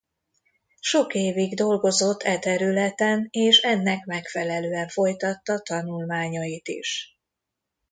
Sok 0.79 1.13
évig 1.13 1.53
dolgozott 1.55 2.21
e 2.21 2.39
területen 2.39 3.27
és 3.31 3.59
ennek 3.59 4.05
megfelelően 4.05 4.87
folytatta 4.87 5.59
tanulmányait 5.59 6.67
is. 6.67 7.19